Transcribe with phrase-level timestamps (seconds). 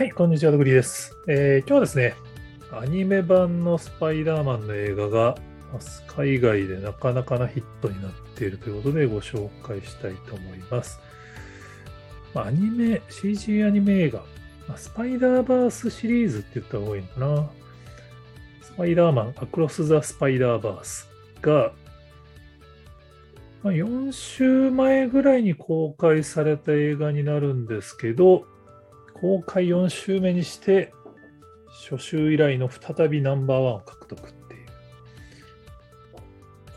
[0.00, 2.14] はい、こんにちは、ドグリです、えー今日はですね、
[2.72, 5.34] アニメ版のスパイダーマンの映画が、
[6.06, 11.00] 海外でなかなかなヒットになっているということでご紹介したいと思います。
[12.34, 14.22] アニメ、CG アニメ映画、
[14.74, 17.50] スパイダーバースシリーズって言った方がいいのかな。
[18.62, 21.10] スパイダーマン、アクロス・ザ・スパイダーバース
[21.42, 21.72] が、
[23.64, 28.46] 4週前ぐらいに公開された映画になるんですけど、
[29.20, 30.92] 公開4週目にして、
[31.88, 34.66] 初週以来の再びナンバーワンを獲得っていう。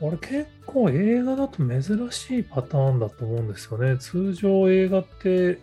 [0.00, 3.98] これ結構映画だと珍しいパターンだと思うんですよね。
[3.98, 5.58] 通常映画って、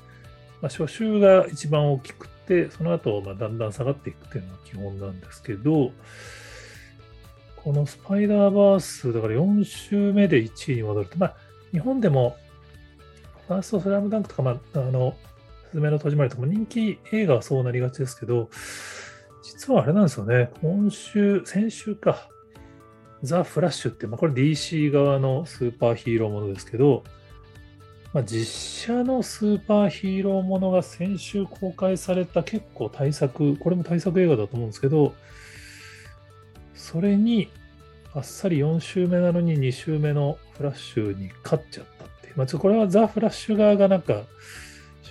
[0.61, 5.91] まあ、初週が一番大きくて、その後まあだんだん下がっていくっていうのが基本なんですけど、
[7.67, 11.35] このスパイダーバース、だから4週目で1位に戻ると、まあ、
[11.71, 12.37] 日本でも、
[13.47, 15.15] ファーストスラムダンクとか、まあ、あの、
[15.77, 18.49] すずめの戸締まりとかも人気映画はそうなりがちですけど、
[19.43, 22.29] 実はあれなんですよね、今週、先週か、
[23.21, 27.03] ザ・フラッシュって、まあ、これ DC 側のスーパーヒーローものですけど、
[28.11, 35.13] まあ、実写のスーパーヒーローものが先週公開された結構大作、これも大作映画だと思うんですけど、
[36.73, 37.51] それに
[38.15, 42.33] あっさり4週目なのに2週目のフラッシュに勝っちゃったっていう。
[42.35, 44.23] まあ、ちょこれはザ・フラッシュ側がなんか、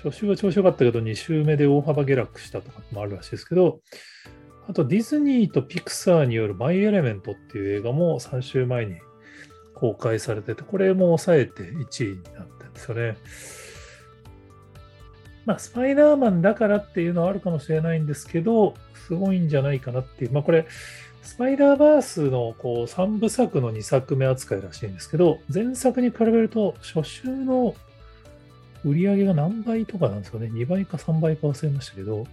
[0.03, 3.81] 初週は調子良かったけど、2週目で大幅下落したとかもあるらしいですけど、
[4.69, 8.97] あとディズニーとピクサーによるマイ・エレメントっていう映画も3週前に
[9.75, 13.17] 公開されてて、これも抑えて1位になってるんですよね。
[15.45, 18.75] まあ、スパイダーマンだからっていうのはあるかもしれないんですけど、
[19.07, 20.33] すごいんじゃないかなっていう。
[20.33, 20.67] まあ、これ、
[21.23, 27.75] スパイダーバースのこう3部作の2作目扱いらしいんですけど、前作に比べると初週の
[28.87, 30.47] 売り上げが何倍とかなんですかね。
[30.47, 32.25] 2倍か3倍か忘れましたけど、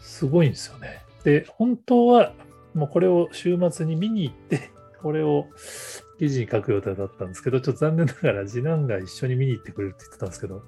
[0.00, 1.02] すごいんですよね。
[1.24, 2.32] で、本当は
[2.72, 4.70] もうこれを週末に見に行って、
[5.02, 5.46] これを
[6.18, 10.62] 記事に書く予定だったんですけど、ちょっと残念ながら次男が一緒に見に行ってくれるって言ってたんですけど、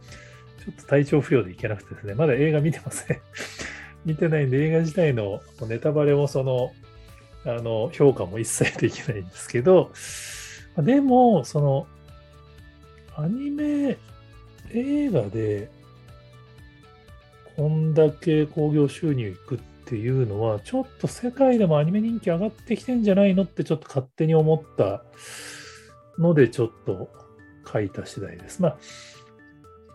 [0.65, 3.21] ちょっと体調不良で行けなくてですね、まだ映画見てません。
[4.05, 6.73] 見てないんで映画自体のネタバレもその、
[7.45, 9.93] あの、評価も一切できないんですけど、
[10.77, 11.87] でも、その、
[13.19, 13.99] アニメ
[14.73, 15.69] 映画で、
[17.57, 25.03] こんだけ興行収入いくっていうのは、ちょっと世界でもアニメ人気上がってきてんじゃないのってちょっと勝手に思った
[26.17, 27.11] ので、ちょっと
[27.71, 28.63] 書いた次第です。
[28.63, 28.79] まあ、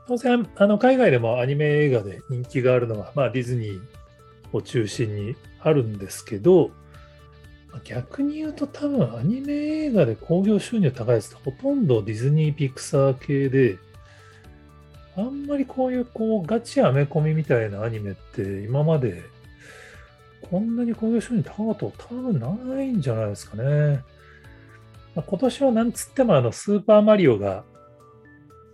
[0.06, 3.82] 当然、あの海外でもアニメ映画で人気があるのは、まあ、ディズニー
[4.52, 6.72] を中心にあるんですけど、
[7.84, 13.78] 逆に言うと多分アニメ映画で興行収入高いやつってほとんどディズニーピクサー系で、
[15.16, 19.24] あんまりこういうこうガチアメコミみたいなアニメって今まで
[20.50, 24.04] こんなに興行収入高かったこと多分ないんじゃないですかね。
[25.16, 27.64] まあ、今年はなんつってもあのスーパーマリオが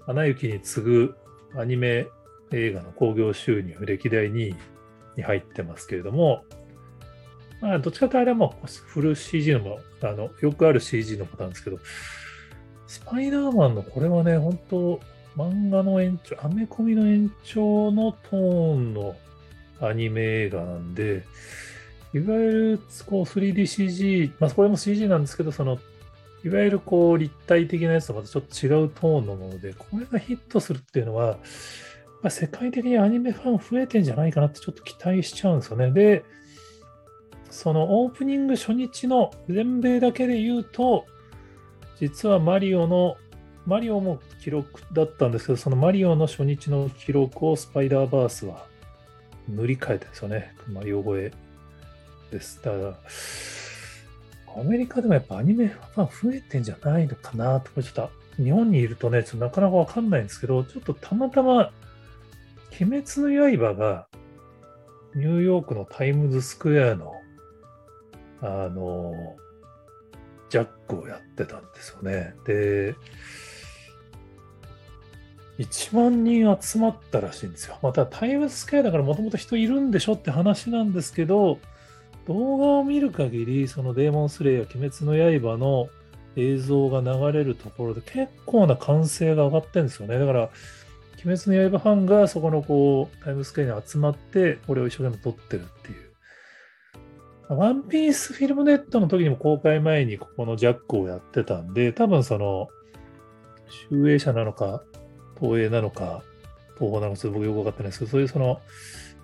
[0.07, 1.15] アナ雪に次ぐ
[1.55, 2.07] アニメ
[2.51, 4.55] 映画の興行収入歴代2位
[5.17, 6.43] に入ってますけれども、
[7.61, 11.79] まあ、どっちかというとあれはもうフル CG のも、あの、よくある CG のパターンですけど、
[12.87, 14.99] スパイダーマンのこれはね、本当
[15.37, 19.15] 漫画の延長、アメコミの延長のトーンの
[19.81, 21.23] アニメ映画なんで、
[22.13, 25.77] いわゆるこう 3DCG、まあ、これも CG なんですけど、その、
[26.43, 31.37] いわゆるこう立体的なやつとまたちょっと違うトーンのもので、これがヒットするっていうのは、
[32.21, 35.91] まあ、世界的にアニメファン増えてんじゃないかなってちょっと期待しちゃうんですよね。
[35.91, 36.23] で、
[37.49, 41.05] そのオープニング初日の全米だけで言うと、
[41.99, 43.17] 実はマリオの、
[43.65, 48.65] マリオも記録だったんですけど、そのマリオの初日の記録をスパイダーバースは
[49.47, 50.55] 塗り替えてるんですよね。
[50.71, 51.31] マリオ超え
[52.31, 52.61] です。
[52.63, 52.97] だから、
[54.61, 61.71] アメリカでもやっぱアニメファン増えてんじゃないのかなと、ちょっと日本にいるとね、ちょっとなかなかわかんないんですけど、ちょっとたまたま、
[62.79, 64.07] 鬼滅の刃が
[65.15, 67.13] ニューヨークのタイムズスクエアの
[68.41, 69.13] あの、
[70.49, 72.35] ジャックをやってたんですよね。
[72.45, 72.95] で、
[75.59, 77.77] 1万人集まったらしいんですよ。
[77.81, 81.59] またタイムスクエアだからもともと人いるんでしょって話なんですけど、
[82.27, 85.89] 動画を見る限り、そのデーモンスレイヤー鬼滅の刃の
[86.35, 90.17] 映像が流れるところで結構な歓声が上がってるんですよね。
[90.17, 90.49] だから、
[91.25, 96.08] 鬼滅の刃ファンがそこのこうタイムスクエアに集まって、これを一生懸命撮ってるっていう。
[97.49, 102.69] ワンピースフィルムネットの時にも公開前にここのジャックをやってたんで、多分その、
[103.89, 104.83] 集英社なのか、
[105.39, 106.23] 東映なのか、
[106.77, 108.61] 方法なのか僕よく分かってないですけど、そういうその、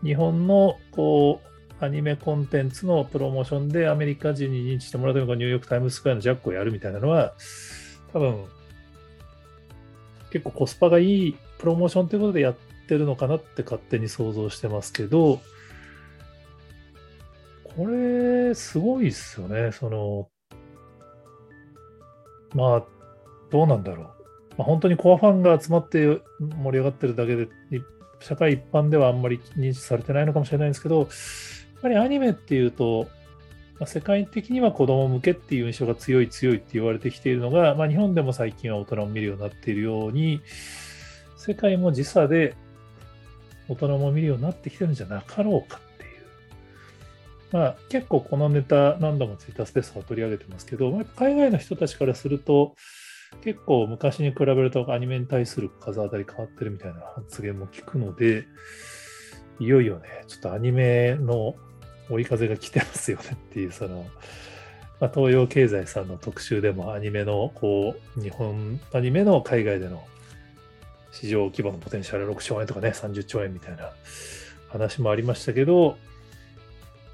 [0.04, 7.34] 日本のこう、アニメコンテンツのプロモーションでアメリカ人に認知してもらうというか、ニューヨークタイムズスクエアのジャックをやるみたいなのは、
[8.12, 8.46] 多分、
[10.32, 12.56] 結構コスパがいいプロモーションということでやっ
[12.88, 15.40] てるのかなって勝手に想像してますけど、
[17.76, 18.05] これ、
[18.54, 19.72] すごいっすよね。
[19.72, 20.30] その、
[22.54, 22.84] まあ、
[23.52, 24.06] どうなんだろう。
[24.06, 24.12] ま
[24.60, 27.48] あ、本当にコアファンが集まって盛り上がってるだけで、
[28.20, 31.08] 社会一般ではあんまり認知されてないのかもしれないんですけど、やっ
[31.82, 33.08] ぱりアニメっていうと、
[33.80, 40.42] まあ、世界的には子供向けっていう印象が強い強いって言われてきているのが、まあ、日本でも最近は大人も見るようになっているように、
[41.36, 42.56] 世界も時差で
[43.68, 45.80] 大人も見るようになってきてるんじゃなかろうか。
[47.56, 52.76] まあ結構このネタ何度もツイッタースペースは取り上げてますけど、まあ、海外の人たちからすると、
[53.46, 58.44] 結構昔に比べるとアニメに対する風当たり変わってるみたいな発言も聞くので、
[59.62, 61.56] いよいよね、ちょっとアニメの
[62.10, 64.06] 追い風が来てますよねっていう、その、
[65.00, 70.04] まあ、東洋経済さんの特集でもアニメの、こう、日本アニメの海外での
[71.14, 73.92] 市場規模のポテンシャル6兆円とかね、30兆円みたいな
[74.68, 75.98] 話もありましたけど、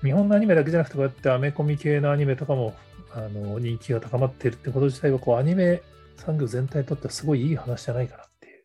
[0.04, 2.76] 日本のアニメだけじゃなくて、こうやってアメコミ系のアニメとかも
[3.14, 5.82] あの人気が高まっているってこと自体は、こうアニメ
[6.18, 8.64] 産業全体にとってはすごいいい話じゃないかなっていう。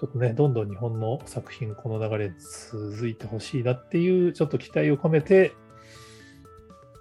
[0.00, 2.32] ちょっとね、どんどん日本の作品、この流れ
[2.70, 5.52] 続いてほしいなっていう、ちょっと期待を込めて、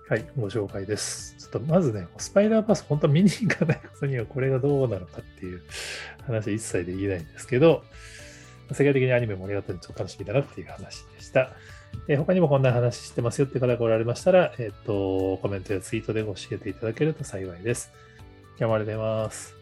[0.08, 1.36] はい、ご紹介です。
[1.40, 5.62] ちょっとまずね、スパイダーバース、本当は見に行かないことにはこれがどうなのかっていう
[6.26, 7.84] 話は一切できないんですけど、
[8.72, 11.52] 世界的にアニメ盛り上がったんでちょっと楽しみだなっていう話でした。
[12.08, 17.92] えー、他にもこんな話してますよって方がおられましたら、えっ、ー、と、コメントやツイートで教えていただけると幸いです。
[18.58, 19.61] 今日もありがとうございます。